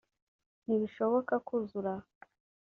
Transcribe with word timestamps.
Ntibishoboka 0.63 1.33
kuzura 1.47 1.93
aha 1.95 2.07